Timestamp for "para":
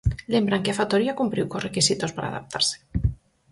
2.15-2.29